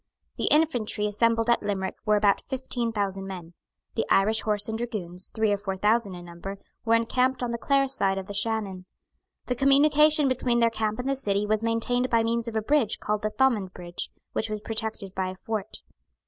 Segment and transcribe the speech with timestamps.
[0.37, 3.53] The infantry assembled at Limerick were about fifteen thousand men.
[3.93, 7.59] The Irish horse and dragoons, three or four thousand in number, were encamped on the
[7.59, 8.87] Clare side of the Shannon.
[9.45, 12.99] The communication between their camp and the city was maintained by means of a bridge
[12.99, 15.83] called the Thomond Bridge, which was protected by a fort.